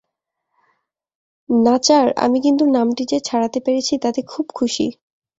[1.49, 2.07] নাচার!
[2.17, 4.87] আমি কিন্তু নামটি যে ছাড়তে পেরেছি, তাতে খুব খুশী।